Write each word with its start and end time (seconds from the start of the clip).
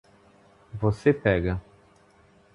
Você 0.73 1.13
pega 1.13 1.61